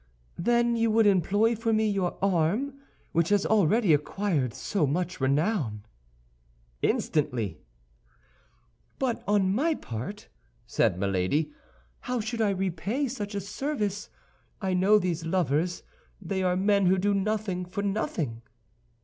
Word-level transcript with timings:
"Then 0.39 0.75
you 0.75 0.89
would 0.89 1.05
employ 1.05 1.55
for 1.55 1.71
me 1.71 1.87
your 1.87 2.17
arm 2.25 2.73
which 3.11 3.29
has 3.29 3.45
already 3.45 3.93
acquired 3.93 4.51
so 4.55 4.87
much 4.87 5.21
renown?" 5.21 5.85
"Instantly!" 6.81 7.59
"But 8.97 9.23
on 9.27 9.53
my 9.53 9.75
part," 9.75 10.27
said 10.65 10.97
Milady, 10.97 11.53
"how 11.99 12.19
should 12.19 12.41
I 12.41 12.49
repay 12.49 13.07
such 13.07 13.35
a 13.35 13.39
service? 13.39 14.09
I 14.59 14.73
know 14.73 14.97
these 14.97 15.23
lovers. 15.23 15.83
They 16.19 16.41
are 16.41 16.55
men 16.57 16.87
who 16.87 16.97
do 16.97 17.13
nothing 17.13 17.63
for 17.63 17.83
nothing." 17.83 18.41